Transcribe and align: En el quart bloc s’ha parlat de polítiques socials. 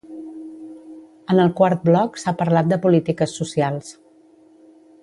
En 1.33 1.41
el 1.43 1.51
quart 1.59 1.85
bloc 1.91 2.19
s’ha 2.23 2.35
parlat 2.41 2.73
de 2.73 2.81
polítiques 2.87 3.39
socials. 3.43 3.97